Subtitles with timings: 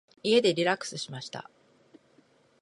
[0.23, 1.47] 家でリラックスしました。